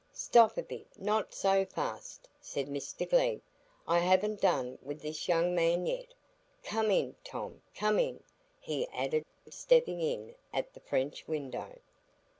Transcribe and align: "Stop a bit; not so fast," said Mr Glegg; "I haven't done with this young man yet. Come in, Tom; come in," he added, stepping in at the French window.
"Stop 0.13 0.57
a 0.57 0.63
bit; 0.63 0.87
not 0.97 1.31
so 1.31 1.63
fast," 1.63 2.27
said 2.39 2.65
Mr 2.67 3.07
Glegg; 3.07 3.39
"I 3.87 3.99
haven't 3.99 4.41
done 4.41 4.79
with 4.81 4.99
this 4.99 5.27
young 5.27 5.53
man 5.53 5.85
yet. 5.85 6.11
Come 6.63 6.89
in, 6.89 7.15
Tom; 7.23 7.61
come 7.75 7.99
in," 7.99 8.23
he 8.59 8.87
added, 8.87 9.25
stepping 9.51 10.01
in 10.01 10.33
at 10.51 10.73
the 10.73 10.79
French 10.79 11.27
window. 11.27 11.77